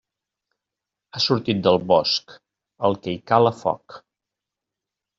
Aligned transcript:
Ha 1.17 1.21
sortit 1.25 1.61
del 1.69 1.79
bosc, 1.93 2.35
el 2.91 3.01
que 3.05 3.15
hi 3.17 3.23
cala 3.35 3.55
foc. 3.63 4.03